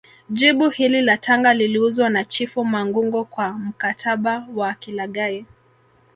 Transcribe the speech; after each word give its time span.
Jiji 0.29 0.69
hili 0.69 1.01
la 1.01 1.17
Tanga 1.17 1.53
liliuzwa 1.53 2.09
na 2.09 2.23
chifu 2.25 2.65
mangungo 2.65 3.23
kwa 3.23 3.51
mkataba 3.51 4.47
wa 4.55 4.73
kilaghai 4.73 5.45